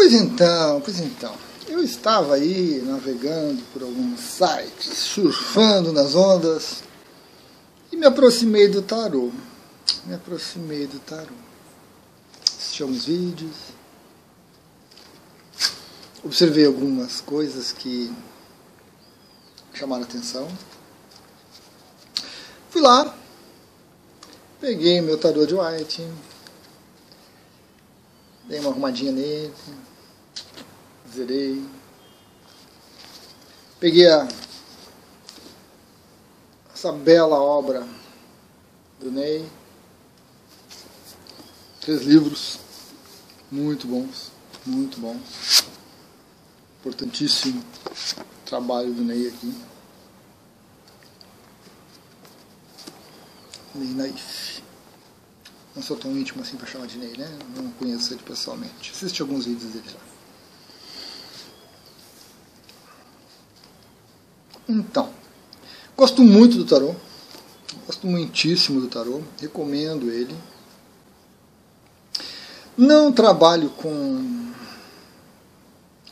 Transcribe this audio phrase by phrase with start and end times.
[0.00, 1.34] Pois então, pois então.
[1.68, 6.82] Eu estava aí navegando por alguns sites, surfando nas ondas
[7.92, 9.30] e me aproximei do tarô.
[10.06, 11.34] Me aproximei do tarô.
[12.42, 13.54] Assisti alguns vídeos.
[16.24, 18.10] Observei algumas coisas que
[19.74, 20.48] chamaram atenção.
[22.70, 23.14] Fui lá,
[24.62, 26.08] peguei meu tarô de White,
[28.48, 29.52] dei uma arrumadinha nele,
[31.14, 31.64] zerei.
[33.78, 34.28] Peguei a,
[36.74, 37.86] essa bela obra
[38.98, 39.48] do Ney,
[41.80, 42.58] três livros,
[43.50, 44.30] muito bons,
[44.66, 45.64] muito bons.
[46.80, 47.64] Importantíssimo
[48.44, 49.54] trabalho do Ney aqui.
[53.74, 54.62] Ney Naif.
[55.74, 57.38] Não sou tão íntimo assim para chamar de Ney, né?
[57.56, 58.90] Não conheço ele pessoalmente.
[58.90, 60.09] Assisti alguns vídeos dele já.
[64.70, 65.10] Então,
[65.96, 66.94] gosto muito do tarô.
[67.86, 69.20] Gosto muitíssimo do tarô.
[69.40, 70.36] Recomendo ele.
[72.78, 74.52] Não trabalho com,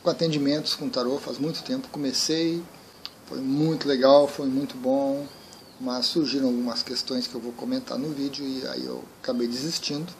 [0.03, 1.87] com atendimentos com tarô faz muito tempo.
[1.87, 2.61] Comecei,
[3.27, 5.25] foi muito legal, foi muito bom,
[5.79, 10.11] mas surgiram algumas questões que eu vou comentar no vídeo e aí eu acabei desistindo.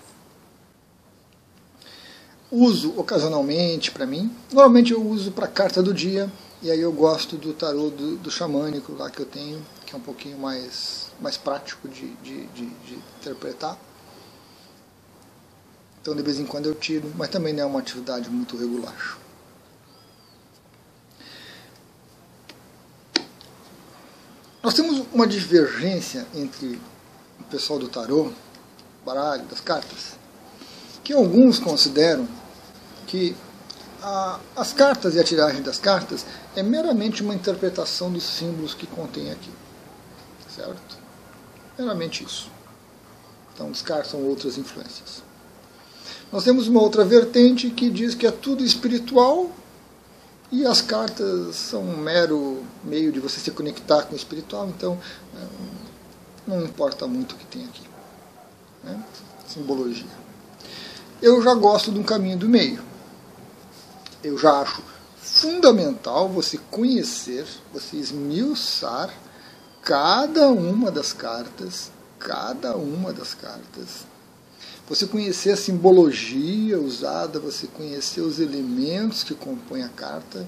[2.50, 4.34] Uso ocasionalmente para mim.
[4.54, 6.32] Normalmente eu uso para carta do dia
[6.62, 9.98] e aí eu gosto do tarô do, do, xamânico lá que eu tenho, que é
[9.98, 13.78] um pouquinho mais, mais prático de, de, de, de interpretar.
[16.02, 19.18] Então de vez em quando eu tiro, mas também não é uma atividade muito regular.
[24.62, 26.80] Nós temos uma divergência entre
[27.40, 28.34] o pessoal do tarô,
[29.06, 30.18] baralho, das cartas,
[31.06, 32.28] que alguns consideram
[33.08, 33.34] que
[34.02, 38.88] a, as cartas e a tiragem das cartas é meramente uma interpretação dos símbolos que
[38.88, 39.52] contém aqui.
[40.56, 40.98] Certo?
[41.78, 42.50] Meramente isso.
[43.54, 45.22] Então descartam outras influências.
[46.32, 49.52] Nós temos uma outra vertente que diz que é tudo espiritual
[50.52, 55.00] e as cartas são um mero meio de você se conectar com o espiritual, então
[55.36, 55.46] é,
[56.48, 57.84] não importa muito o que tem aqui.
[58.84, 59.04] Né?
[59.48, 60.20] Simbologia.
[61.22, 62.89] Eu já gosto de um caminho do meio
[64.24, 64.82] eu já acho
[65.22, 69.14] fundamental você conhecer, você esmiuçar
[69.82, 74.08] cada uma das cartas, cada uma das cartas.
[74.88, 80.48] Você conhecer a simbologia usada, você conhecer os elementos que compõem a carta,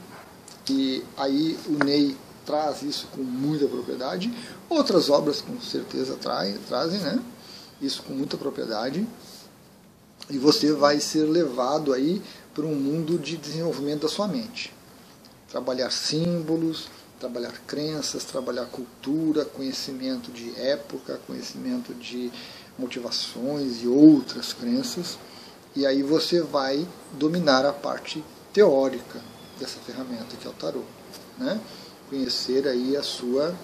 [0.70, 4.34] e aí o Ney traz isso com muita propriedade.
[4.70, 7.20] Outras obras com certeza trai, trazem né?
[7.82, 9.08] isso com muita propriedade.
[10.30, 12.22] E você vai ser levado aí
[12.54, 14.74] para um mundo de desenvolvimento da sua mente.
[15.50, 16.90] Trabalhar símbolos,
[17.20, 22.32] trabalhar crenças, trabalhar cultura, conhecimento de época, conhecimento de
[22.78, 25.18] motivações e outras crenças.
[25.76, 29.22] E aí você vai dominar a parte teórica
[29.60, 30.84] dessa ferramenta que é o tarô,
[31.38, 31.62] né?
[32.10, 33.56] Conhecer aí a sua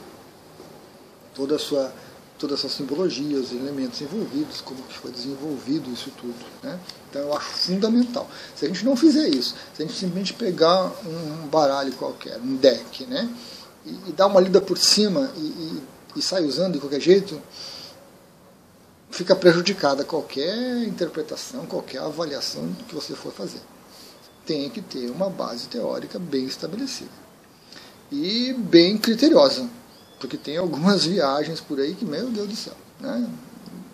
[1.33, 1.93] toda a sua
[2.37, 6.35] toda essa simbologia, os elementos envolvidos, como que foi desenvolvido isso tudo.
[6.61, 6.79] Né?
[7.09, 8.29] Então eu acho fundamental.
[8.55, 12.55] Se a gente não fizer isso, se a gente simplesmente pegar um baralho qualquer, um
[12.55, 13.29] deck, né?
[13.85, 15.83] e, e dar uma lida por cima e, e,
[16.17, 17.41] e sai usando de qualquer jeito,
[19.09, 23.61] fica prejudicada qualquer interpretação, qualquer avaliação que você for fazer.
[24.45, 27.09] Tem que ter uma base teórica bem estabelecida
[28.11, 29.67] e bem criteriosa
[30.19, 33.29] porque tem algumas viagens por aí que, meu Deus do céu, né?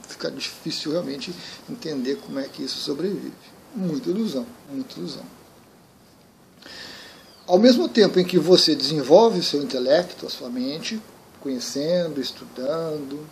[0.07, 1.33] fica difícil realmente
[1.69, 3.33] entender como é que isso sobrevive.
[3.75, 5.23] Muita ilusão, muita ilusão.
[7.45, 11.01] Ao mesmo tempo em que você desenvolve o seu intelecto, a sua mente,
[11.41, 13.27] conhecendo, estudando,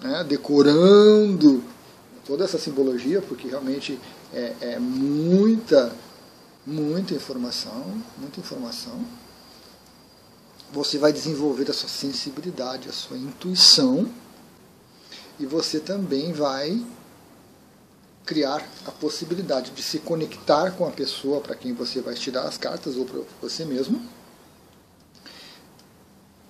[0.00, 1.64] né, decorando
[2.24, 3.98] toda essa simbologia, porque realmente
[4.32, 5.92] é, é muita,
[6.64, 7.84] muita informação,
[8.18, 9.04] muita informação
[10.74, 14.10] você vai desenvolver a sua sensibilidade, a sua intuição,
[15.38, 16.84] e você também vai
[18.26, 22.58] criar a possibilidade de se conectar com a pessoa para quem você vai tirar as
[22.58, 24.02] cartas ou para você mesmo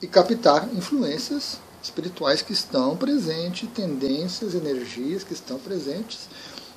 [0.01, 6.29] e captar influências espirituais que estão presentes, tendências, energias que estão presentes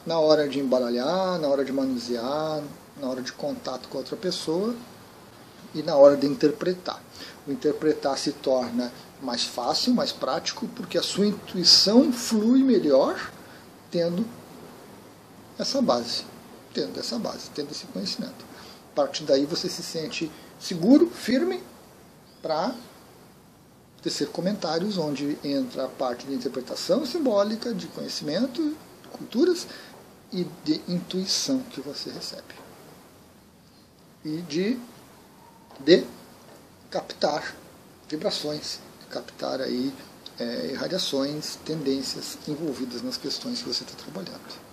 [0.06, 2.62] na hora de embaralhar, na hora de manusear,
[3.00, 4.76] na hora de contato com outra pessoa
[5.76, 7.02] e na hora de interpretar
[7.48, 8.92] o interpretar se torna
[9.22, 13.32] mais fácil, mais prático, porque a sua intuição flui melhor
[13.90, 14.26] tendo
[15.58, 16.24] essa base,
[16.74, 18.46] tendo essa base, tendo esse conhecimento.
[18.92, 21.64] A partir daí você se sente seguro, firme,
[22.42, 22.76] para
[24.02, 28.76] tecer comentários, onde entra a parte de interpretação simbólica, de conhecimento,
[29.12, 29.68] culturas
[30.32, 32.56] e de intuição que você recebe.
[34.24, 34.78] E de,
[35.80, 36.06] de
[36.90, 37.56] captar
[38.10, 38.80] vibrações,
[39.10, 39.94] captar aí
[40.40, 40.76] é,
[41.66, 44.68] tendências envolvidas nas questões que você está trabalhando.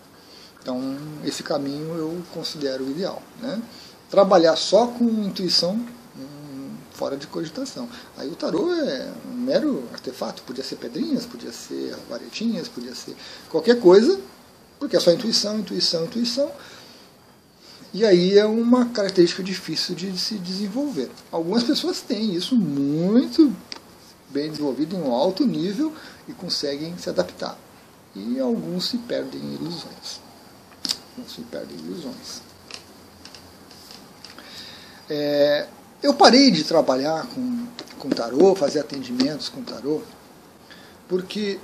[0.61, 3.23] Então, esse caminho eu considero ideal.
[3.41, 3.63] Né?
[4.11, 5.75] Trabalhar só com intuição,
[6.17, 7.89] hum, fora de cogitação.
[8.17, 13.17] Aí o tarô é um mero artefato, podia ser pedrinhas, podia ser varetinhas, podia ser
[13.51, 14.19] qualquer coisa,
[14.79, 16.51] porque é só intuição, intuição, intuição.
[17.95, 21.09] E aí é uma característica difícil de se desenvolver.
[21.31, 23.55] Algumas pessoas têm isso muito
[24.31, 25.95] bem desenvolvido em um alto nível
[26.27, 27.57] e conseguem se adaptar.
[28.13, 30.21] E alguns se perdem em ilusões.
[31.17, 32.43] Alguns se perdem em ilusões.
[35.09, 35.69] É,
[36.03, 37.67] eu parei de trabalhar com,
[38.01, 40.03] com tarô, fazer atendimentos com tarô,
[41.09, 41.61] porque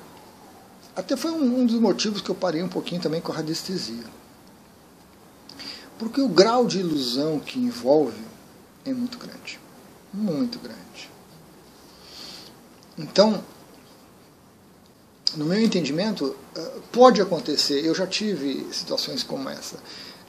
[0.94, 4.19] até foi um, um dos motivos que eu parei um pouquinho também com a radiestesia.
[6.00, 8.24] Porque o grau de ilusão que envolve
[8.86, 9.60] é muito grande.
[10.14, 11.10] Muito grande.
[12.96, 13.44] Então,
[15.36, 19.76] no meu entendimento, eh, pode acontecer, eu já tive situações como essa,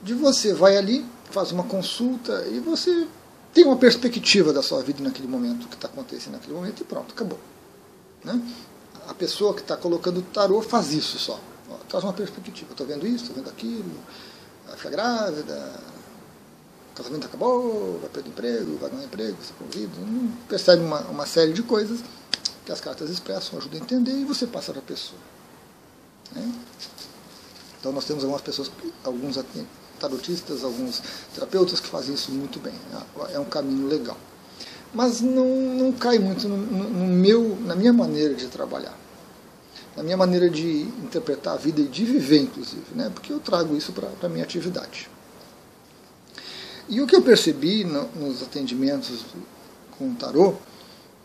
[0.04, 3.08] de você vai ali, faz uma consulta e você
[3.54, 6.84] tem uma perspectiva da sua vida naquele momento, o que está acontecendo naquele momento, e
[6.84, 7.40] pronto, acabou.
[8.26, 8.42] Né?
[9.08, 11.40] A pessoa que está colocando o tarô faz isso só.
[11.70, 12.72] Ó, traz uma perspectiva.
[12.72, 13.96] Estou vendo isso, estou vendo aquilo,
[14.72, 15.74] vai ficar grávida,
[16.92, 20.02] o casamento acabou, vai perder emprego, vai ganhar emprego, vai ser convido.
[20.02, 22.00] Hum, percebe uma, uma série de coisas
[22.66, 25.20] que as cartas expressam, ajudam a entender e você passa para a pessoa.
[26.34, 26.54] Né?
[27.80, 28.72] Então nós temos algumas pessoas,
[29.04, 29.38] alguns
[30.00, 31.02] tarotistas, alguns
[31.34, 32.74] terapeutas que fazem isso muito bem.
[33.34, 34.18] É um caminho legal.
[34.94, 38.96] Mas não, não cai muito no, no meu, na minha maneira de trabalhar.
[39.96, 43.12] Na minha maneira de interpretar a vida e de viver, inclusive, né?
[43.14, 45.10] porque eu trago isso para a minha atividade.
[46.88, 49.26] E o que eu percebi no, nos atendimentos
[49.98, 50.56] com o tarô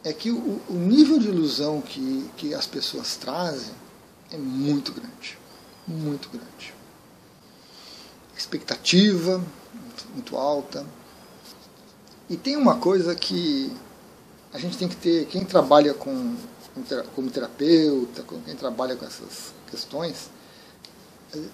[0.05, 3.75] é que o, o nível de ilusão que, que as pessoas trazem
[4.31, 5.39] é muito grande.
[5.87, 6.75] Muito grande.
[8.37, 9.41] Expectativa
[10.15, 10.85] muito alta.
[12.29, 13.73] E tem uma coisa que
[14.53, 16.35] a gente tem que ter, quem trabalha com,
[17.15, 20.31] como terapeuta, quem trabalha com essas questões,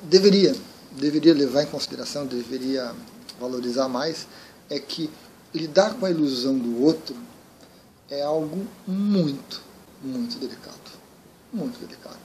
[0.05, 0.55] deveria,
[0.93, 2.95] deveria levar em consideração, deveria
[3.41, 4.27] valorizar mais,
[4.69, 5.11] é que
[5.55, 7.17] lidar com a ilusão do outro
[8.11, 9.63] é algo muito,
[10.03, 10.77] muito delicado.
[11.53, 12.19] Muito delicado.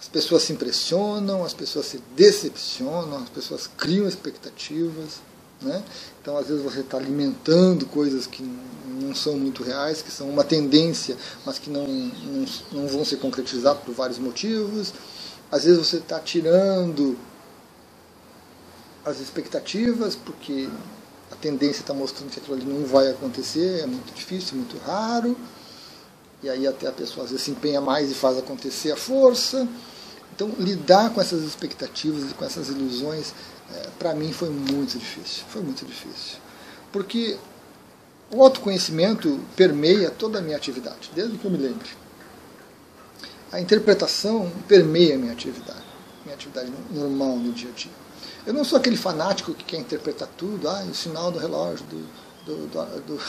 [0.00, 5.20] As pessoas se impressionam, as pessoas se decepcionam, as pessoas criam expectativas.
[5.62, 5.82] Né?
[6.20, 10.44] Então, às vezes, você está alimentando coisas que não são muito reais, que são uma
[10.44, 14.92] tendência, mas que não, não, não vão se concretizar por vários motivos.
[15.50, 17.16] Às vezes, você está tirando
[19.04, 20.68] as expectativas, porque
[21.30, 25.36] a tendência está mostrando que aquilo ali não vai acontecer, é muito difícil, muito raro.
[26.42, 29.66] E aí até a pessoa às vezes se empenha mais e faz acontecer a força.
[30.34, 33.32] Então lidar com essas expectativas e com essas ilusões,
[33.74, 35.44] é, para mim foi muito difícil.
[35.48, 36.38] Foi muito difícil.
[36.90, 37.38] Porque
[38.30, 41.88] o autoconhecimento permeia toda a minha atividade, desde que eu me lembre.
[43.52, 45.84] A interpretação permeia a minha atividade,
[46.24, 47.92] minha atividade normal no dia a dia.
[48.46, 52.08] Eu não sou aquele fanático que quer interpretar tudo, ah, o sinal do relógio do,
[52.46, 53.20] do, do,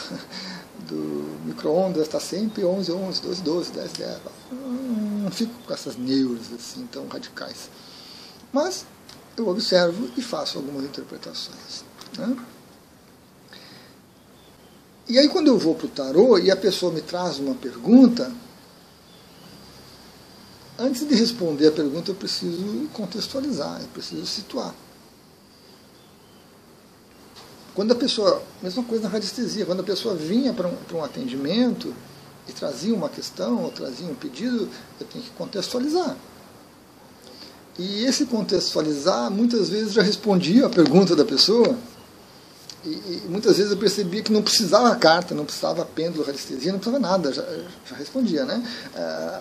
[0.88, 4.18] do, micro-ondas está sempre 11, 11, 12, 12, 10, 10.
[4.52, 7.70] Não fico com essas neuras assim tão radicais.
[8.52, 8.86] Mas
[9.38, 11.84] eu observo e faço algumas interpretações.
[12.18, 12.38] Né?
[15.08, 18.32] E aí quando eu vou para o tarô e a pessoa me traz uma pergunta,
[20.78, 24.74] antes de responder a pergunta eu preciso contextualizar, eu preciso situar.
[27.76, 31.04] Quando a pessoa, mesma coisa na radiestesia, quando a pessoa vinha para um, para um
[31.04, 31.94] atendimento
[32.48, 36.16] e trazia uma questão ou trazia um pedido, eu tenho que contextualizar.
[37.78, 41.76] E esse contextualizar, muitas vezes já respondia a pergunta da pessoa,
[42.86, 46.80] e, e muitas vezes eu percebia que não precisava carta, não precisava pêndulo, radiestesia, não
[46.80, 47.44] precisava nada, já,
[47.90, 48.46] já respondia.
[48.46, 48.64] Né?
[48.96, 49.40] É,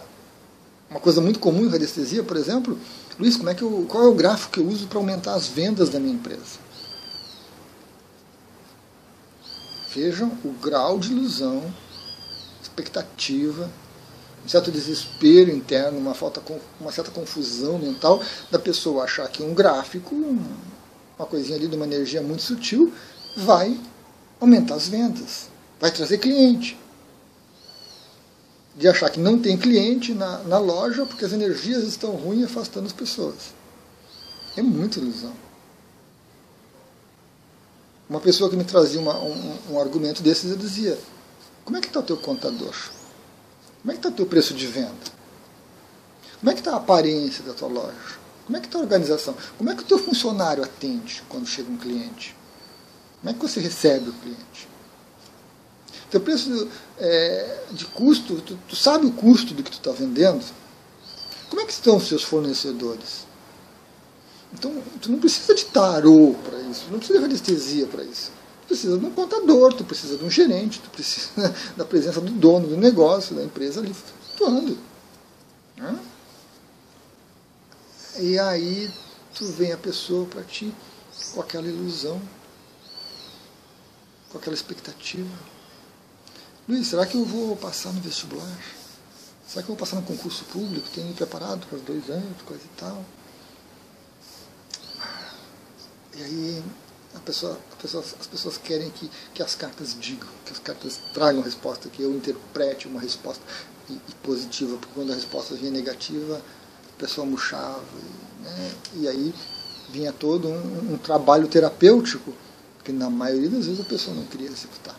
[0.88, 2.78] uma coisa muito comum em radiestesia, por exemplo,
[3.18, 5.46] Luiz, como é que eu, qual é o gráfico que eu uso para aumentar as
[5.46, 6.62] vendas da minha empresa?
[9.94, 11.62] Vejam o grau de ilusão,
[12.62, 13.68] expectativa
[14.44, 16.42] um certo desespero interno, uma, falta,
[16.80, 21.84] uma certa confusão mental da pessoa achar que um gráfico, uma coisinha ali de uma
[21.84, 22.92] energia muito sutil,
[23.36, 23.78] vai
[24.40, 25.48] aumentar as vendas,
[25.80, 26.78] vai trazer cliente.
[28.74, 32.86] De achar que não tem cliente na, na loja porque as energias estão ruins afastando
[32.86, 33.54] as pessoas.
[34.56, 35.32] É muita ilusão.
[38.08, 40.98] Uma pessoa que me trazia uma, um, um, argumento desses, eu dizia,
[41.64, 42.74] como é que está o teu contador?
[43.82, 45.12] Como é que está o teu preço de venda?
[46.38, 48.22] Como é que está a aparência da tua loja?
[48.46, 49.36] Como é que está a organização?
[49.58, 52.34] Como é que o teu funcionário atende quando chega um cliente?
[53.20, 54.68] Como é que você recebe o cliente?
[56.10, 60.44] Teu preço é, de custo, tu, tu, sabe o custo do que tu está vendendo?
[61.48, 63.26] Como é que estão os seus fornecedores?
[64.52, 68.30] Então, tu não precisa de tarô para isso, não precisa de anestesia para isso.
[68.72, 72.68] Precisa de um contador, tu precisa de um gerente, tu precisa da presença do dono
[72.68, 73.94] do negócio, da empresa ali
[74.32, 74.78] atuando.
[75.76, 76.00] Né?
[78.18, 78.90] E aí
[79.34, 80.74] tu vem a pessoa para ti
[81.34, 82.18] com aquela ilusão,
[84.30, 85.38] com aquela expectativa.
[86.66, 88.58] Luiz, será que eu vou passar no vestibular?
[89.46, 90.88] Será que eu vou passar no concurso público?
[90.94, 93.04] Tenho me preparado para os dois anos, coisa e tal.
[96.16, 96.64] E aí
[97.14, 100.98] a pessoa, a pessoa, as pessoas querem que, que as cartas digam, que as cartas
[101.12, 103.42] tragam resposta, que eu interprete uma resposta
[103.88, 106.40] e, e positiva, porque quando a resposta vinha negativa,
[106.96, 107.82] a pessoa murchava.
[107.94, 109.34] E, né, e aí
[109.90, 112.32] vinha todo um, um trabalho terapêutico
[112.82, 114.96] que na maioria das vezes a pessoa não queria executar.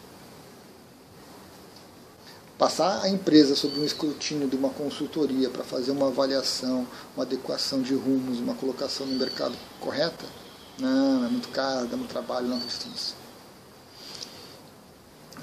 [2.58, 7.82] Passar a empresa sob um escrutínio de uma consultoria para fazer uma avaliação, uma adequação
[7.82, 10.26] de rumos, uma colocação no mercado correta,
[10.80, 13.16] não, é muito caro, dá muito trabalho, não acredito nisso.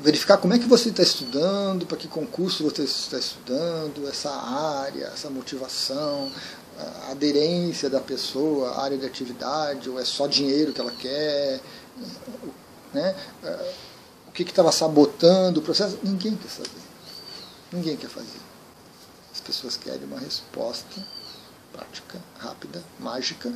[0.00, 5.06] Verificar como é que você está estudando, para que concurso você está estudando, essa área,
[5.06, 6.32] essa motivação,
[7.06, 11.60] a aderência da pessoa, área de atividade, ou é só dinheiro que ela quer,
[12.94, 13.14] né?
[14.26, 15.98] o que estava sabotando o processo.
[16.02, 16.70] Ninguém quer saber.
[17.72, 18.40] Ninguém quer fazer.
[19.32, 21.04] As pessoas querem uma resposta
[21.72, 23.52] prática, rápida, mágica,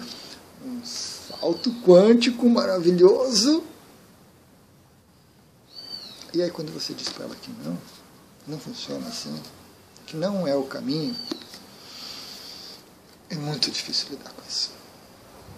[0.64, 3.62] um salto quântico maravilhoso.
[6.32, 7.78] E aí quando você diz para ela que não,
[8.46, 9.34] não funciona assim,
[10.06, 11.14] que não é o caminho,
[13.30, 14.70] é muito difícil lidar com isso.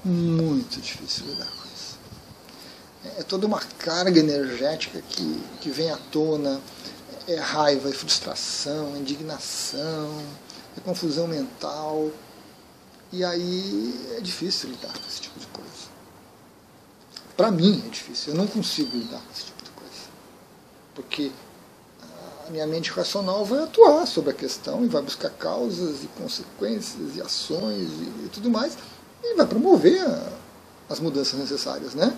[0.04, 1.98] Muito difícil lidar com isso.
[3.04, 6.60] É, é toda uma carga energética que, que vem à tona,
[7.26, 10.22] é raiva, é frustração, é indignação,
[10.76, 12.10] é confusão mental,
[13.12, 15.70] e aí é difícil lidar com esse tipo de coisa.
[17.36, 19.92] Para mim é difícil, eu não consigo lidar com esse tipo de coisa.
[20.94, 21.30] Porque
[22.46, 27.16] a minha mente racional vai atuar sobre a questão e vai buscar causas e consequências
[27.16, 28.76] e ações e, e tudo mais
[29.22, 30.32] e vai promover a,
[30.88, 32.16] as mudanças necessárias, né?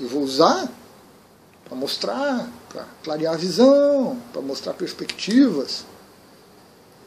[0.00, 0.68] Eu vou usar
[1.64, 5.84] para mostrar, para clarear a visão, para mostrar perspectivas,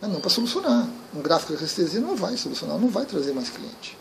[0.02, 0.88] mas não para solucionar.
[1.14, 3.98] Um gráfico de restesia não vai solucionar, não vai trazer mais cliente.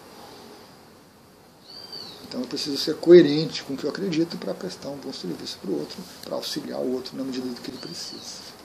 [2.29, 5.59] Então eu preciso ser coerente com o que eu acredito para prestar um bom serviço
[5.63, 8.57] para o outro, para auxiliar o outro na medida do que ele precisa.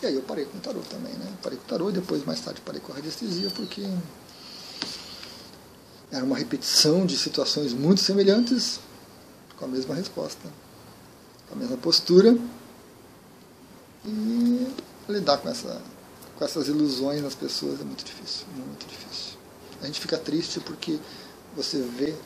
[0.00, 1.26] E aí eu parei com o tarô também, né?
[1.42, 3.82] Parei com o tarô e depois mais tarde parei com a radiestesia porque
[6.10, 8.80] era uma repetição de situações muito semelhantes
[9.56, 10.48] com a mesma resposta,
[11.48, 12.36] com a mesma postura
[14.04, 14.66] e
[15.08, 15.80] lidar com essa
[16.42, 19.38] com essas ilusões nas pessoas é muito difícil, muito difícil.
[19.80, 20.98] A gente fica triste porque
[21.54, 22.16] você vê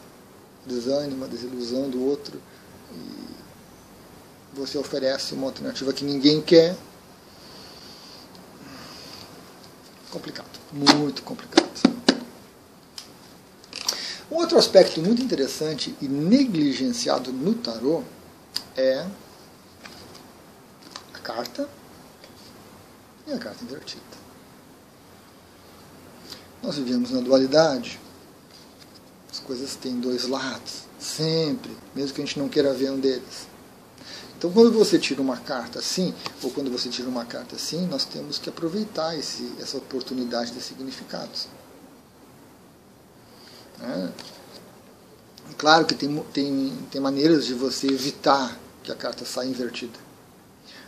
[0.64, 2.40] desânimo, a desilusão do outro
[2.94, 3.36] e
[4.54, 6.74] você oferece uma alternativa que ninguém quer.
[10.10, 11.66] Complicado, muito complicado.
[14.30, 18.02] Um outro aspecto muito interessante e negligenciado no tarô
[18.78, 19.06] é
[21.12, 21.68] a carta
[23.26, 24.02] e a carta invertida.
[26.62, 28.00] Nós vivemos na dualidade.
[29.30, 33.46] As coisas têm dois lados, sempre, mesmo que a gente não queira ver um deles.
[34.38, 38.04] Então, quando você tira uma carta assim, ou quando você tira uma carta assim, nós
[38.04, 41.48] temos que aproveitar esse, essa oportunidade de significados.
[43.82, 44.08] É.
[45.58, 50.05] Claro que tem, tem, tem maneiras de você evitar que a carta saia invertida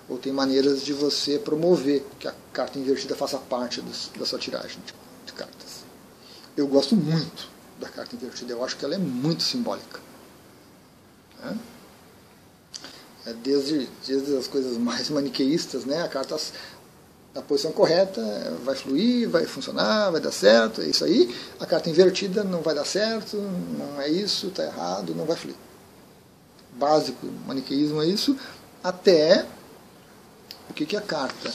[0.08, 4.38] ou tem maneiras de você promover que a carta invertida faça parte dos, da sua
[4.38, 5.84] tiragem de, cartas.
[6.56, 7.48] Eu gosto muito
[7.78, 10.00] da carta invertida, eu acho que ela é muito simbólica.
[11.40, 11.56] Né?
[13.26, 16.02] É desde, desde as coisas mais maniqueístas, né?
[16.02, 16.36] a carta
[17.34, 18.20] na posição correta,
[18.64, 21.32] vai fluir, vai funcionar, vai dar certo, é isso aí.
[21.60, 25.56] A carta invertida não vai dar certo, não é isso, está errado, não vai fluir.
[26.72, 28.36] Básico, maniqueísmo é isso,
[28.82, 29.46] até
[30.70, 31.52] o que, que a carta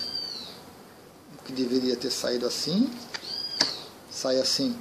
[1.46, 2.90] que deveria ter saído assim,
[4.10, 4.78] sai assim.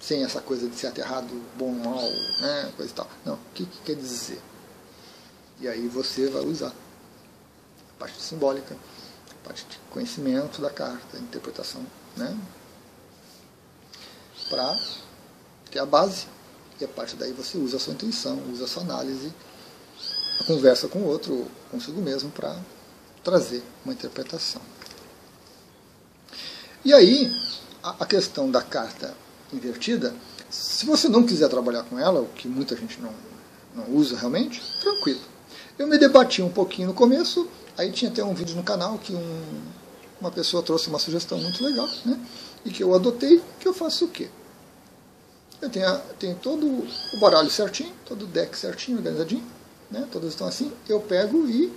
[0.00, 2.10] Sem essa coisa de certo, errado, bom, mal,
[2.40, 3.08] né, coisa e tal.
[3.24, 4.40] Não, o que, que quer dizer?
[5.60, 6.72] E aí você vai usar
[7.98, 8.74] parte simbólica,
[9.44, 11.84] parte de conhecimento da carta, interpretação,
[12.16, 12.36] né?
[14.48, 14.74] Para
[15.70, 16.26] ter a base.
[16.80, 19.32] E a partir daí você usa a sua intuição, usa a sua análise,
[20.44, 22.56] conversa com o outro, consigo mesmo, para
[23.22, 24.62] trazer uma interpretação.
[26.84, 27.30] E aí,
[27.82, 29.14] a questão da carta
[29.52, 30.14] invertida,
[30.48, 33.12] se você não quiser trabalhar com ela, o que muita gente não,
[33.74, 35.20] não usa realmente, tranquilo.
[35.78, 37.48] Eu me debati um pouquinho no começo,
[37.80, 39.62] Aí tinha até um vídeo no canal que um,
[40.20, 42.20] uma pessoa trouxe uma sugestão muito legal, né?
[42.62, 44.28] E que eu adotei, que eu faço o quê?
[45.62, 49.42] Eu tenho, tenho todo o baralho certinho, todo o deck certinho, organizadinho,
[49.90, 50.06] né?
[50.10, 51.72] Todas estão assim, eu pego e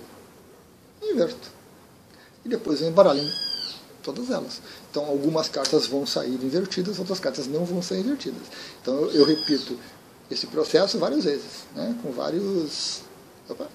[1.02, 1.50] inverto.
[2.44, 3.22] E depois eu embaralho
[4.02, 4.60] todas elas.
[4.90, 8.42] Então algumas cartas vão sair invertidas, outras cartas não vão ser invertidas.
[8.80, 9.78] Então eu, eu repito
[10.30, 11.98] esse processo várias vezes, né?
[12.02, 13.02] com vários.
[13.48, 13.68] Opa,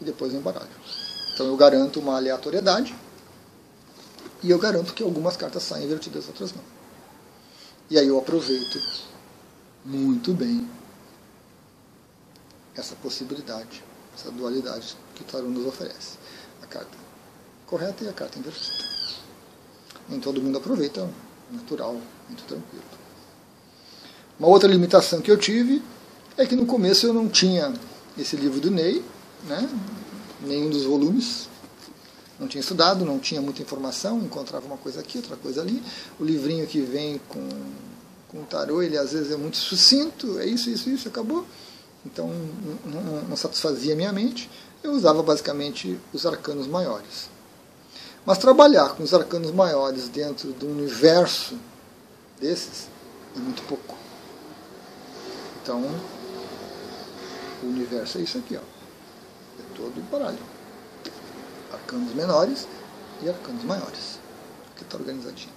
[0.00, 0.68] e depois eu embaralho.
[1.34, 2.94] Então eu garanto uma aleatoriedade
[4.42, 6.62] e eu garanto que algumas cartas saem invertidas, outras não.
[7.88, 8.80] E aí eu aproveito
[9.84, 10.68] muito bem
[12.80, 13.82] essa possibilidade,
[14.14, 16.18] essa dualidade que o tarô nos oferece.
[16.62, 16.96] A carta
[17.66, 18.84] correta e a carta invertida.
[20.08, 21.08] Nem todo mundo aproveita,
[21.50, 22.84] natural, muito tranquilo.
[24.38, 25.82] Uma outra limitação que eu tive
[26.36, 27.72] é que no começo eu não tinha
[28.18, 29.02] esse livro do Ney,
[29.44, 29.68] né?
[30.40, 31.48] nenhum dos volumes.
[32.38, 35.82] Não tinha estudado, não tinha muita informação, encontrava uma coisa aqui, outra coisa ali.
[36.20, 37.48] O livrinho que vem com,
[38.28, 41.46] com o tarô, ele às vezes é muito sucinto, é isso, isso, isso, acabou.
[42.06, 42.28] Então
[42.84, 44.50] não, não, não satisfazia minha mente.
[44.82, 47.28] Eu usava basicamente os arcanos maiores.
[48.24, 51.56] Mas trabalhar com os arcanos maiores dentro do universo
[52.40, 52.88] desses
[53.36, 53.94] é muito pouco.
[55.62, 55.82] Então,
[57.62, 58.76] o universo é isso aqui, ó
[59.76, 60.38] todo o baralho.
[61.72, 62.66] Arcanos menores
[63.22, 64.18] e arcanos maiores.
[64.74, 65.52] Que está organizadinho.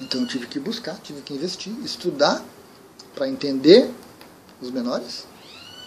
[0.00, 2.42] Então eu tive que buscar, tive que investir, estudar
[3.14, 3.90] para entender
[4.60, 5.26] os menores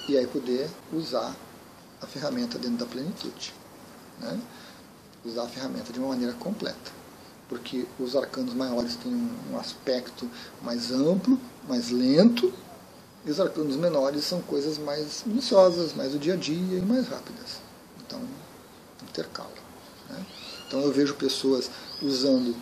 [0.07, 1.35] e aí poder usar
[2.01, 3.53] a ferramenta dentro da plenitude.
[4.19, 4.39] Né?
[5.25, 6.91] Usar a ferramenta de uma maneira completa.
[7.49, 9.11] Porque os arcanos maiores têm
[9.51, 10.29] um aspecto
[10.61, 12.53] mais amplo, mais lento,
[13.25, 17.07] e os arcanos menores são coisas mais minuciosas, mais do dia a dia e mais
[17.07, 17.59] rápidas.
[18.05, 18.21] Então,
[19.03, 19.51] intercala.
[20.09, 20.25] Né?
[20.67, 21.69] Então eu vejo pessoas
[22.01, 22.55] usando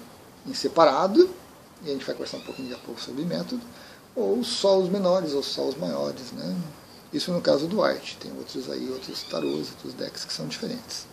[0.48, 1.30] em separado,
[1.84, 3.62] e a gente vai conversar um pouquinho daqui a pouco sobre método,
[4.16, 6.32] ou só os menores ou só os maiores.
[6.32, 6.56] Né?
[7.12, 8.18] Isso no caso do White.
[8.18, 11.06] Tem outros aí, outros tarôs, outros decks que são diferentes.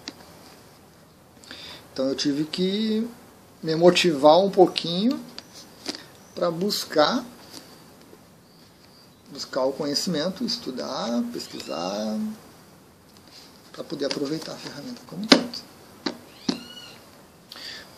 [1.93, 3.07] Então eu tive que
[3.62, 5.21] me motivar um pouquinho
[6.35, 7.25] para buscar
[9.31, 12.19] buscar o conhecimento, estudar, pesquisar,
[13.73, 15.73] para poder aproveitar a ferramenta como todo.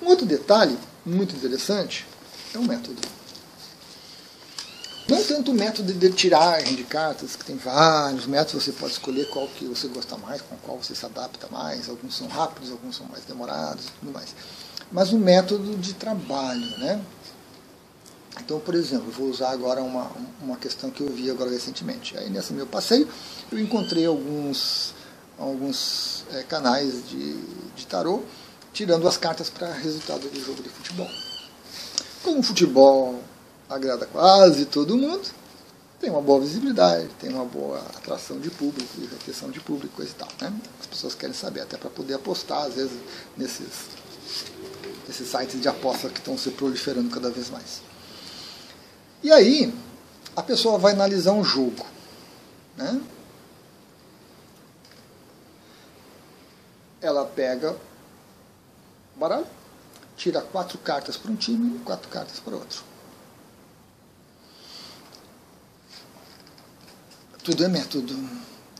[0.00, 2.06] Um outro detalhe muito interessante
[2.54, 3.00] é o método.
[5.06, 9.28] Não tanto o método de tiragem de cartas, que tem vários métodos, você pode escolher
[9.28, 12.96] qual que você gosta mais, com qual você se adapta mais, alguns são rápidos, alguns
[12.96, 14.34] são mais demorados e tudo mais.
[14.90, 17.02] Mas o método de trabalho, né?
[18.40, 22.16] Então, por exemplo, vou usar agora uma, uma questão que eu vi agora recentemente.
[22.16, 23.06] Aí nesse meu passeio
[23.52, 24.94] eu encontrei alguns,
[25.38, 27.34] alguns é, canais de,
[27.76, 28.22] de tarô
[28.72, 31.08] tirando as cartas para resultado de jogo de futebol.
[32.22, 33.22] Como futebol
[33.68, 35.28] agrada quase todo mundo,
[36.00, 40.28] tem uma boa visibilidade, tem uma boa atração de público, retenção de público e tal.
[40.40, 40.52] Né?
[40.80, 42.98] As pessoas querem saber, até para poder apostar, às vezes,
[43.36, 43.88] nesses,
[45.08, 47.80] nesses sites de aposta que estão se proliferando cada vez mais.
[49.22, 49.72] E aí,
[50.36, 51.86] a pessoa vai analisar um jogo.
[52.76, 53.00] Né?
[57.00, 57.76] Ela pega
[59.16, 59.46] baralho,
[60.16, 62.93] tira quatro cartas para um time e quatro cartas para outro.
[67.44, 68.16] Tudo é método.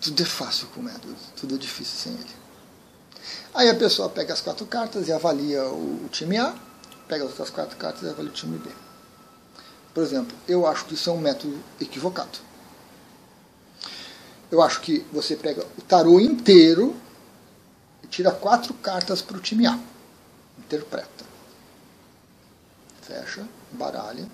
[0.01, 1.15] Tudo é fácil com método.
[1.37, 2.35] Tudo é difícil sem ele.
[3.53, 6.57] Aí a pessoa pega as quatro cartas e avalia o time A,
[7.07, 8.71] pega as outras quatro cartas e avalia o time B.
[9.93, 12.39] Por exemplo, eu acho que isso é um método equivocado.
[14.51, 16.97] eu acho que você pega o tarô inteiro
[18.03, 19.79] e tira quatro cartas para o time A.
[20.59, 21.25] Interpreta.
[23.03, 24.27] Fecha, baralha.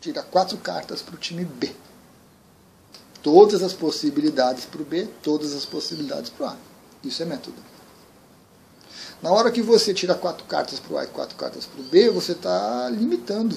[0.00, 1.74] Tira quatro cartas para o time B.
[3.22, 6.56] Todas as possibilidades para o B, todas as possibilidades para o A.
[7.02, 7.56] Isso é método.
[9.22, 11.84] Na hora que você tira quatro cartas para o A e quatro cartas para o
[11.84, 13.56] B, você está limitando.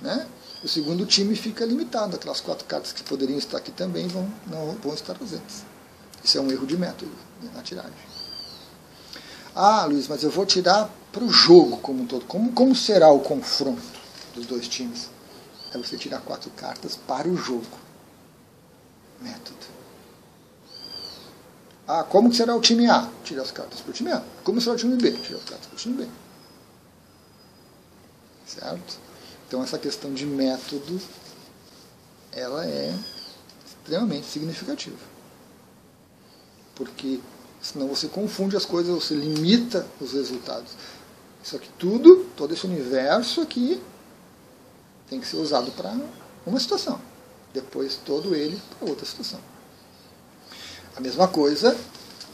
[0.00, 0.26] Né?
[0.64, 2.16] O segundo time fica limitado.
[2.16, 5.64] Aquelas quatro cartas que poderiam estar aqui também vão, não vão estar ausentes.
[6.24, 7.12] Isso é um erro de método
[7.54, 7.92] na tiragem.
[9.54, 12.24] Ah, Luiz, mas eu vou tirar para o jogo como um todo.
[12.26, 13.82] Como, como será o confronto
[14.34, 15.08] dos dois times?
[15.72, 17.66] É você tirar quatro cartas para o jogo.
[19.20, 19.66] Método.
[21.88, 23.08] Ah, como será o time A?
[23.22, 24.22] Tira as cartas para o time A.
[24.42, 25.12] Como será o time B?
[25.12, 26.08] Tira as cartas para o time B.
[28.46, 28.98] Certo?
[29.46, 31.00] Então essa questão de método,
[32.32, 32.92] ela é
[33.64, 34.98] extremamente significativa.
[36.74, 37.20] Porque
[37.62, 40.72] senão você confunde as coisas, você limita os resultados.
[41.42, 43.80] Isso aqui tudo, todo esse universo aqui,
[45.08, 45.96] tem que ser usado para
[46.44, 47.00] uma situação.
[47.56, 49.40] Depois todo ele para outra situação.
[50.94, 51.74] A mesma coisa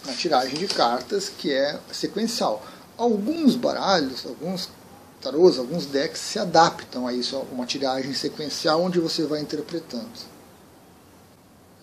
[0.04, 2.60] na tiragem de cartas, que é sequencial.
[2.98, 4.68] Alguns baralhos, alguns
[5.20, 10.10] tarôs, alguns decks se adaptam a isso, a uma tiragem sequencial onde você vai interpretando.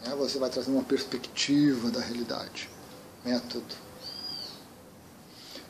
[0.06, 0.14] Né?
[0.18, 2.70] Você vai trazendo uma perspectiva da realidade.
[3.24, 3.74] Método.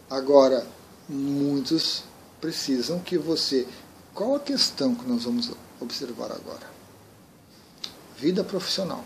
[0.10, 0.66] Agora,
[1.08, 2.04] muitos
[2.42, 3.68] precisam que você.
[4.16, 6.79] Qual a questão que nós vamos observar agora?
[8.20, 9.02] Vida profissional.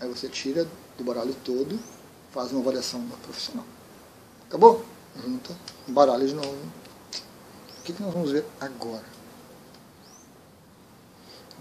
[0.00, 0.66] Aí você tira
[0.98, 1.78] do baralho todo,
[2.32, 3.64] faz uma avaliação profissional.
[4.48, 4.84] Acabou?
[5.24, 6.58] Junta, baralho de novo.
[7.78, 9.04] O que, que nós vamos ver agora?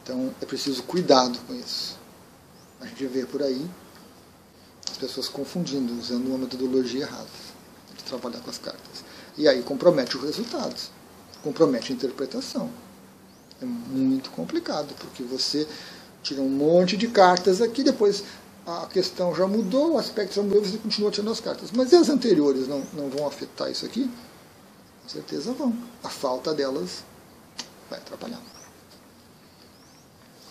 [0.02, 1.95] Então é preciso cuidado com isso.
[2.82, 3.69] A gente vê por aí
[4.89, 7.28] as pessoas confundindo, usando uma metodologia errada
[7.95, 9.04] de trabalhar com as cartas.
[9.38, 10.89] E aí compromete os resultados,
[11.43, 12.71] compromete a interpretação.
[13.62, 15.67] É muito complicado, porque você
[16.21, 18.23] tira um monte de cartas aqui, depois
[18.65, 21.71] a questão já mudou, o aspecto já mudou, você continua tirando as cartas.
[21.71, 24.10] Mas e as anteriores não, não vão afetar isso aqui?
[25.03, 25.75] Com certeza vão.
[26.03, 27.03] A falta delas
[27.89, 28.41] vai atrapalhar.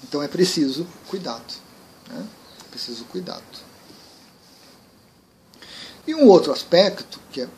[0.03, 1.55] Então é preciso cuidado.
[2.09, 2.27] Né?
[2.61, 3.43] É preciso cuidado.
[6.07, 7.49] E um outro aspecto, que é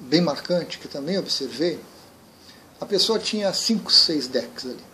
[0.00, 1.78] bem marcante, que também observei,
[2.80, 4.87] a pessoa tinha cinco, seis decks ali.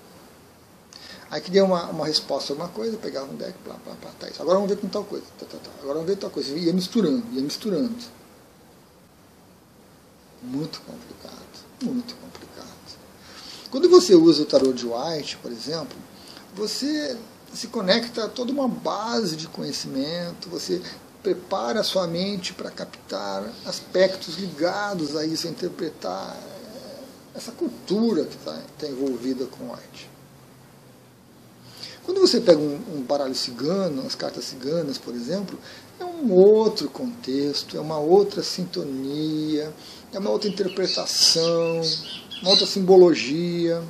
[1.35, 4.29] Aí queria uma, uma resposta a alguma coisa, pegava um deck, blá, blá, blá, tá
[4.29, 4.41] isso.
[4.41, 5.71] Agora vamos ver com tal coisa, tá, tá, tá.
[5.81, 6.57] agora vamos ver tal coisa.
[6.57, 7.93] Ia misturando, ia misturando.
[10.41, 12.69] Muito complicado, muito complicado.
[13.69, 15.97] Quando você usa o tarot de White, por exemplo,
[16.55, 17.19] você
[17.53, 20.81] se conecta a toda uma base de conhecimento, você
[21.21, 26.37] prepara a sua mente para captar aspectos ligados a isso, a interpretar
[27.35, 30.14] essa cultura que está tá envolvida com White.
[32.05, 35.59] Quando você pega um, um baralho cigano, as cartas ciganas, por exemplo,
[35.99, 39.73] é um outro contexto, é uma outra sintonia,
[40.13, 41.81] é uma outra interpretação,
[42.43, 43.83] uma outra simbologia.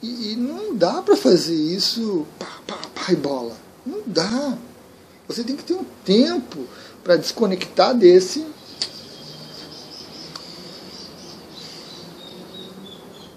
[0.00, 3.56] E, e não dá para fazer isso pá, pá, pá e bola.
[3.84, 4.56] Não dá.
[5.26, 6.64] Você tem que ter um tempo
[7.02, 8.46] para desconectar desse.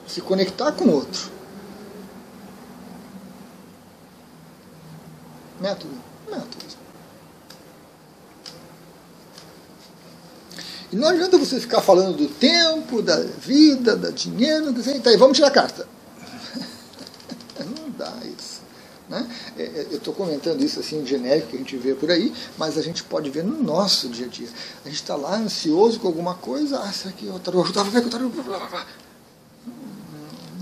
[0.05, 1.38] Se conectar com outro.
[5.59, 5.93] Método?
[6.29, 6.79] Método.
[10.91, 15.37] E não adianta você ficar falando do tempo, da vida, da dinheiro, tá aí, vamos
[15.37, 15.87] tirar a carta.
[17.59, 18.61] não dá isso.
[19.07, 19.27] Né?
[19.57, 22.77] É, é, eu estou comentando isso assim genérico que a gente vê por aí, mas
[22.77, 24.49] a gente pode ver no nosso dia a dia.
[24.83, 28.01] A gente está lá ansioso com alguma coisa, ah, será que eu estou ajudando, vai
[28.01, 28.79] que eu estou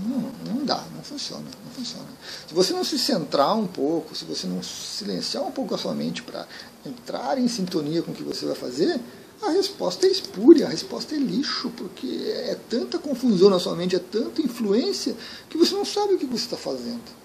[0.06, 2.08] não, não dá, não funciona, não funciona.
[2.46, 5.94] Se você não se centrar um pouco, se você não silenciar um pouco a sua
[5.94, 6.46] mente para
[6.84, 9.00] entrar em sintonia com o que você vai fazer,
[9.40, 13.96] a resposta é espúria, a resposta é lixo, porque é tanta confusão na sua mente,
[13.96, 15.16] é tanta influência,
[15.48, 17.18] que você não sabe o que você está fazendo.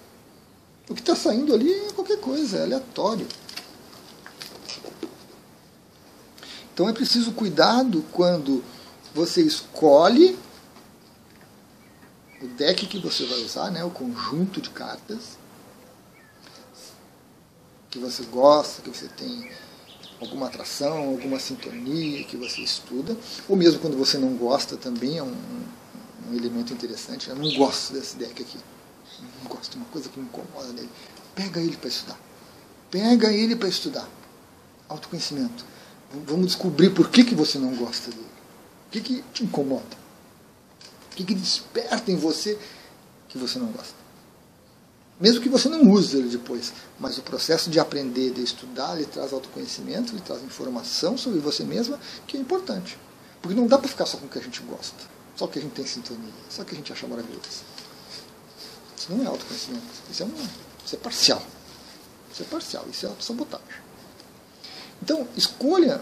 [0.88, 3.26] O que está saindo ali é qualquer coisa, é aleatório.
[6.72, 8.62] Então é preciso cuidado quando
[9.14, 10.36] você escolhe
[12.42, 15.38] o deck que você vai usar, né, o conjunto de cartas
[17.90, 19.50] que você gosta, que você tem
[20.20, 23.16] alguma atração, alguma sintonia que você estuda,
[23.48, 25.34] ou mesmo quando você não gosta também é um,
[26.28, 27.28] um elemento interessante.
[27.28, 28.58] Eu não gosto desse deck aqui,
[29.42, 30.90] não gosto, uma coisa que me incomoda nele.
[31.34, 32.18] Pega ele para estudar.
[32.90, 34.08] Pega ele para estudar.
[34.88, 35.64] Autoconhecimento.
[36.26, 38.26] Vamos descobrir por que, que você não gosta dele.
[38.86, 40.03] O que, que te incomoda.
[41.14, 42.58] O que, que desperta em você
[43.28, 43.94] que você não gosta.
[45.20, 46.72] Mesmo que você não use ele depois.
[46.98, 51.62] Mas o processo de aprender, de estudar, ele traz autoconhecimento, ele traz informação sobre você
[51.62, 52.98] mesma, que é importante.
[53.40, 54.96] Porque não dá para ficar só com o que a gente gosta.
[55.36, 56.32] Só o que a gente tem sintonia.
[56.50, 57.62] Só o que a gente acha maravilhoso.
[58.96, 59.84] Isso não é autoconhecimento.
[60.10, 60.48] Isso é, um,
[60.84, 61.42] isso é parcial.
[62.32, 62.84] Isso é parcial.
[62.90, 63.84] Isso é autossabotagem.
[65.00, 66.00] Então, escolha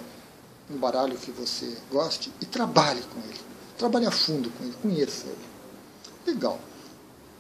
[0.71, 3.52] um baralho que você goste e trabalhe com ele.
[3.83, 4.75] Trabalhe a fundo com ele.
[4.81, 5.45] Conheça ele.
[6.25, 6.61] Legal.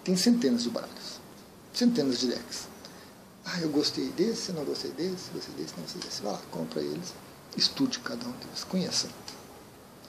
[0.03, 1.21] Tem centenas de baralhos.
[1.73, 2.67] Centenas de decks.
[3.45, 6.21] Ah, eu gostei desse, não gostei desse, gostei desse, não gostei desse.
[6.21, 7.15] Vai lá, compra eles.
[7.57, 8.65] Estude cada um deles.
[8.65, 9.07] Conheça.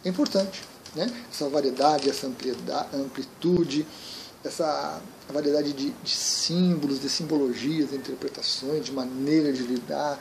[0.04, 0.63] É importante.
[0.96, 1.06] Né?
[1.32, 3.86] Essa variedade, essa amplitude,
[4.43, 5.00] essa
[5.32, 10.19] variedade de, de, símbolos, de simbologias, de interpretações, de maneira de lidar,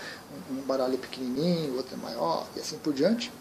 [0.50, 3.32] um baralho pequenininho, outro é maior, e assim por diante.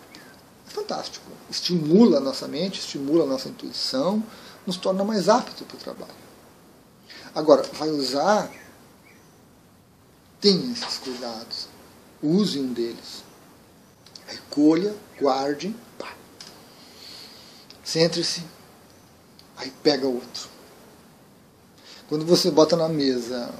[0.72, 1.26] Fantástico.
[1.50, 4.24] Estimula a nossa mente, estimula a nossa intuição,
[4.66, 6.22] nos torna mais apto para o trabalho.
[7.36, 8.50] Agora, vai usar,
[10.40, 11.68] tenha esses cuidados,
[12.24, 13.24] use um deles.
[14.28, 16.14] Recolha, guarde, pá.
[17.84, 18.44] Centre-se,
[19.58, 20.50] aí pega outro.
[22.08, 23.54] Quando você bota na mesa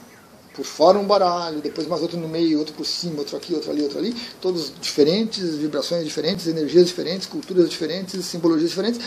[0.54, 3.72] por fora um baralho, depois mais outro no meio, outro por cima, outro aqui, outro
[3.72, 9.00] ali, outro ali, todos diferentes, vibrações diferentes, energias diferentes, culturas diferentes, simbologias diferentes,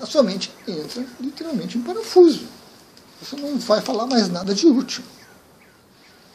[0.00, 2.46] a sua mente entra literalmente em parafuso.
[3.22, 5.02] Você não vai falar mais nada de útil.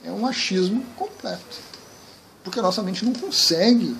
[0.04, 1.58] É um achismo completo.
[2.44, 3.96] Porque a nossa mente não consegue.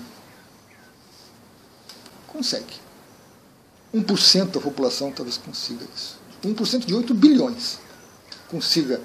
[2.28, 2.74] Consegue.
[3.92, 6.16] 1% da população talvez consiga isso.
[6.44, 7.78] 1% de 8 bilhões
[8.48, 9.00] consiga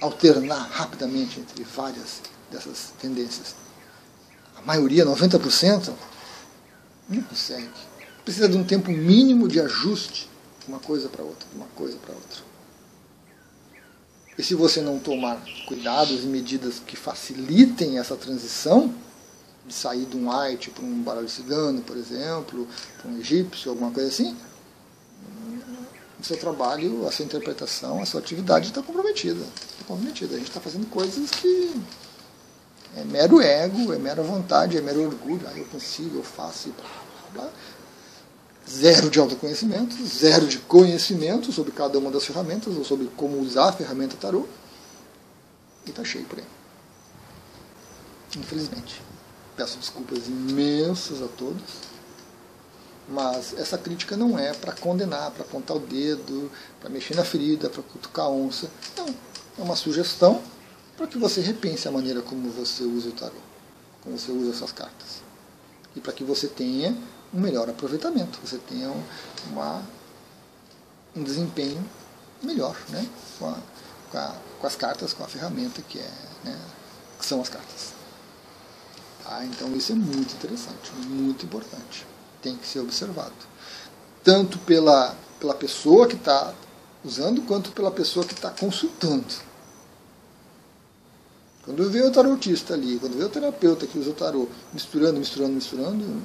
[0.00, 3.54] alternar rapidamente entre várias dessas tendências.
[4.56, 5.92] A maioria, 90%,
[7.08, 7.68] não consegue
[8.24, 10.28] precisa de um tempo mínimo de ajuste
[10.60, 12.50] de uma coisa para outra, de uma coisa para outra.
[14.38, 18.94] E se você não tomar cuidados e medidas que facilitem essa transição,
[19.66, 22.66] de sair de um Haiti para um baralho cigano, por exemplo,
[23.00, 24.36] para um egípcio, alguma coisa assim,
[26.20, 29.40] o seu trabalho, a sua interpretação, a sua atividade está comprometida.
[29.40, 30.34] Está comprometida.
[30.34, 31.80] A gente está fazendo coisas que
[32.96, 35.46] é mero ego, é mera vontade, é mero orgulho.
[35.46, 36.88] Ah, eu consigo, eu faço e blá,
[37.32, 37.52] blá, blá
[38.68, 43.68] zero de autoconhecimento, zero de conhecimento sobre cada uma das ferramentas, ou sobre como usar
[43.68, 44.46] a ferramenta tarô.
[45.86, 46.44] E está cheio por aí.
[48.36, 49.02] Infelizmente.
[49.56, 51.89] Peço desculpas imensas a todos.
[53.10, 57.68] Mas essa crítica não é para condenar, para apontar o dedo, para mexer na ferida,
[57.68, 58.70] para cutucar a onça.
[58.96, 59.06] Não.
[59.58, 60.40] É uma sugestão
[60.96, 63.34] para que você repense a maneira como você usa o tarô,
[64.02, 65.22] como você usa essas cartas.
[65.96, 66.96] E para que você tenha
[67.34, 68.88] um melhor aproveitamento, você tenha
[69.50, 69.82] uma,
[71.16, 71.84] um desempenho
[72.42, 73.06] melhor né?
[73.38, 73.56] com, a,
[74.12, 76.12] com, a, com, as cartas, com a ferramenta que, é,
[76.44, 76.58] né?
[77.18, 77.92] que são as cartas.
[79.26, 82.06] Ah, então isso é muito interessante, muito importante.
[82.42, 83.32] Tem que ser observado.
[84.24, 86.54] Tanto pela, pela pessoa que está
[87.04, 89.50] usando, quanto pela pessoa que está consultando.
[91.64, 95.52] Quando vê o tarotista ali, quando vê o terapeuta que usa o tarô, misturando, misturando,
[95.52, 96.22] misturando,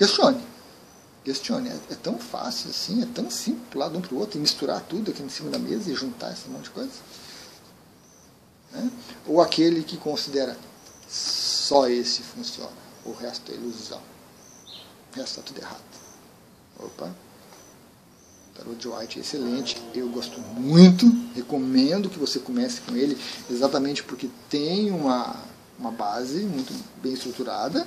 [0.00, 0.42] Questione.
[1.22, 1.68] Questione.
[1.68, 4.40] É, é, tão fácil assim, é tão simples pular de um para o outro e
[4.40, 6.90] misturar tudo aqui em cima da mesa e juntar esse monte de coisa.
[8.72, 8.90] Né?
[9.26, 10.56] Ou aquele que considera
[11.70, 12.72] só esse funciona,
[13.04, 14.00] o resto é ilusão.
[15.12, 15.80] O resto está tudo errado.
[16.80, 17.14] Opa.
[18.56, 23.16] Tarot de White é excelente, eu gosto muito, recomendo que você comece com ele,
[23.48, 25.36] exatamente porque tem uma,
[25.78, 27.86] uma base muito bem estruturada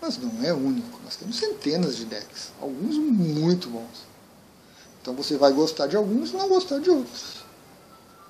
[0.00, 0.98] mas não é único.
[1.04, 4.08] Nós temos centenas de decks, alguns muito bons.
[5.00, 7.44] Então você vai gostar de alguns e não gostar de outros.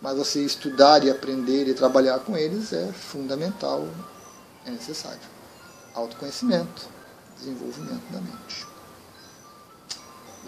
[0.03, 3.89] Mas você estudar e aprender e trabalhar com eles é fundamental,
[4.67, 5.21] é necessário.
[5.95, 6.89] Autoconhecimento,
[7.39, 8.67] desenvolvimento da mente.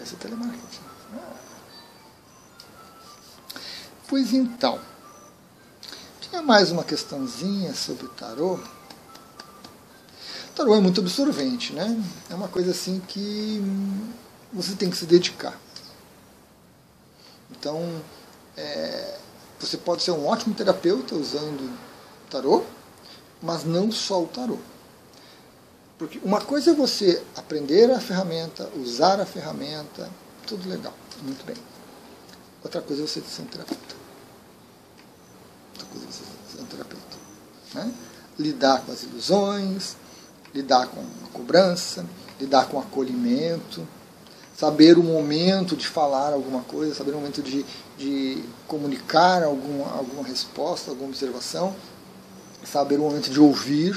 [0.01, 0.81] Esse é telemarketing.
[4.07, 4.79] Pois então,
[6.19, 8.55] tinha mais uma questãozinha sobre tarô.
[8.55, 12.03] O tarô é muito absorvente, né?
[12.29, 13.61] É uma coisa assim que
[14.51, 15.57] você tem que se dedicar.
[17.51, 18.01] Então,
[18.57, 19.19] é,
[19.59, 21.77] você pode ser um ótimo terapeuta usando
[22.29, 22.65] tarô,
[23.43, 24.57] mas não só o tarô.
[25.97, 30.09] Porque uma coisa é você aprender a ferramenta, usar a ferramenta,
[30.47, 31.57] tudo legal, muito bem.
[32.63, 33.95] Outra coisa é você ser um terapeuta.
[35.69, 36.23] Muita coisa você
[36.55, 37.17] ser um terapeuta.
[37.75, 37.93] Né?
[38.39, 39.97] Lidar com as ilusões,
[40.53, 42.05] lidar com a cobrança,
[42.39, 43.85] lidar com o acolhimento,
[44.55, 47.65] saber o momento de falar alguma coisa, saber o momento de,
[47.97, 51.75] de comunicar alguma, alguma resposta, alguma observação,
[52.65, 53.95] saber o momento de ouvir.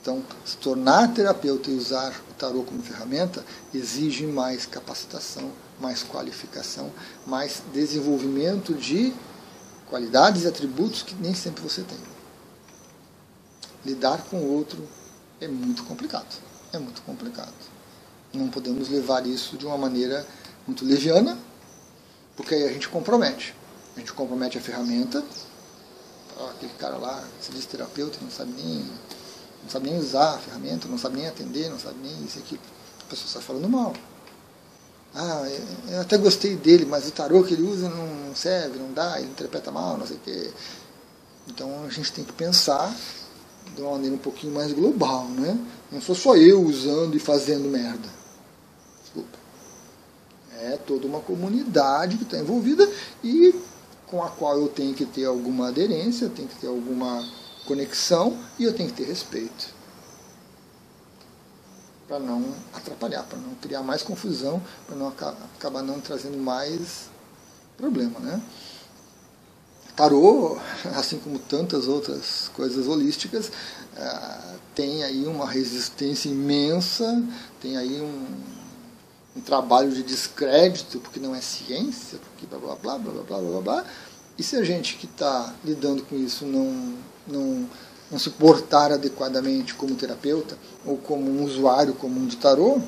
[0.00, 6.92] Então, se tornar terapeuta e usar o tarô como ferramenta exige mais capacitação, mais qualificação,
[7.26, 9.14] mais desenvolvimento de
[9.88, 11.98] qualidades e atributos que nem sempre você tem.
[13.84, 14.86] Lidar com o outro
[15.40, 16.44] é muito complicado
[16.76, 17.52] é muito complicado.
[18.32, 20.26] Não podemos levar isso de uma maneira
[20.66, 21.38] muito leviana,
[22.36, 23.54] porque aí a gente compromete.
[23.96, 25.24] A gente compromete a ferramenta.
[26.50, 28.78] Aquele cara lá se diz terapeuta não sabe nem,
[29.62, 32.60] não sabe nem usar a ferramenta, não sabe nem atender, não sabe nem isso aquilo.
[33.06, 33.94] A pessoa está falando mal.
[35.14, 35.48] Ah,
[35.90, 39.30] eu até gostei dele, mas o tarô que ele usa não serve, não dá, ele
[39.30, 40.50] interpreta mal, não sei o quê.
[41.46, 42.92] Então a gente tem que pensar
[43.76, 45.56] de uma maneira um pouquinho mais global, né?
[45.92, 48.08] Não sou só eu usando e fazendo merda.
[49.02, 49.38] Desculpa.
[50.58, 52.90] É toda uma comunidade que está envolvida
[53.22, 53.54] e
[54.14, 57.28] com a qual eu tenho que ter alguma aderência, tenho que ter alguma
[57.66, 59.74] conexão e eu tenho que ter respeito.
[62.06, 67.10] Para não atrapalhar, para não criar mais confusão, para não acabar não trazendo mais
[67.76, 68.40] problema, né?
[69.96, 70.60] Tarô,
[70.94, 73.50] assim como tantas outras coisas holísticas,
[73.96, 77.20] é, tem aí uma resistência imensa,
[77.60, 78.26] tem aí um,
[79.36, 83.40] um trabalho de descrédito, porque não é ciência, porque blá blá blá blá blá blá
[83.40, 83.60] blá.
[83.60, 83.84] blá.
[84.38, 86.94] E se a gente que está lidando com isso não,
[87.26, 87.68] não,
[88.10, 92.80] não se portar adequadamente como terapeuta ou como um usuário comum de tarô,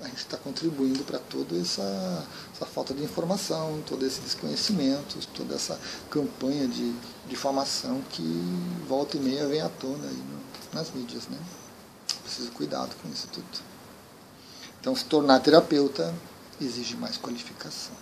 [0.00, 5.54] a gente está contribuindo para toda essa, essa, falta de informação, todo esse desconhecimento, toda
[5.54, 5.78] essa
[6.10, 6.92] campanha de
[7.28, 8.22] difamação que
[8.88, 11.28] volta e meia vem à tona aí no, nas mídias.
[11.28, 11.38] Né?
[12.24, 13.71] Preciso cuidado com isso tudo.
[14.82, 16.12] Então, se tornar terapeuta
[16.60, 17.94] exige mais qualificação.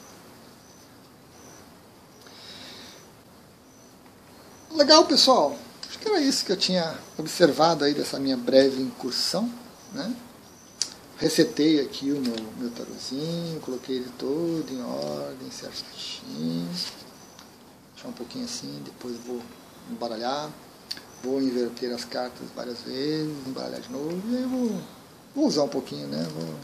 [4.73, 5.57] Legal, pessoal.
[5.87, 9.53] Acho que era isso que eu tinha observado aí dessa minha breve incursão,
[9.93, 10.17] né?
[11.21, 16.67] resetei aqui o meu, meu tarozinho, coloquei ele todo em ordem, certinho.
[17.93, 19.43] Deixar um pouquinho assim, depois vou
[19.91, 20.51] embaralhar.
[21.23, 24.81] Vou inverter as cartas várias vezes, embaralhar de novo, e aí vou,
[25.35, 26.27] vou usar um pouquinho, né?
[26.35, 26.55] Vou,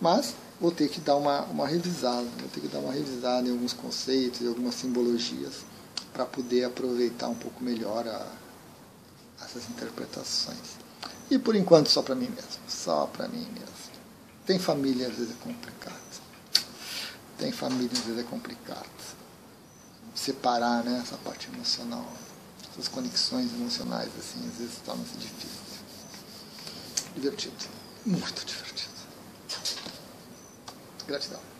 [0.00, 3.52] mas vou ter que dar uma, uma revisada, vou ter que dar uma revisada em
[3.52, 5.64] alguns conceitos, em algumas simbologias,
[6.12, 8.26] para poder aproveitar um pouco melhor a,
[9.44, 10.78] essas interpretações.
[11.30, 13.70] E por enquanto só para mim mesmo, só para mim mesmo.
[14.44, 16.00] Tem família às vezes é complicado.
[17.38, 18.88] Tem família às vezes é complicado.
[20.14, 22.06] Separar né, essa parte emocional,
[22.72, 25.60] essas conexões emocionais, assim, às vezes torna-se difícil.
[27.14, 27.54] Divertido.
[28.04, 28.69] Muito divertido.
[31.10, 31.59] よろしく。